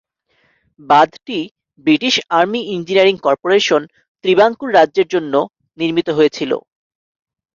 [0.89, 1.39] বাঁধটি
[1.85, 3.81] British army engineering corporation
[4.23, 5.33] Travancore রাজ্যের জন্য
[5.77, 6.51] নির্মিত হয়েছিল।